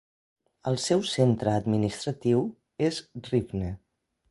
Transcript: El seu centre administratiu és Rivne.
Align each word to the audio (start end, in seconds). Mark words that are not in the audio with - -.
El 0.71 0.79
seu 0.83 1.03
centre 1.09 1.53
administratiu 1.59 2.43
és 2.89 3.03
Rivne. 3.31 3.71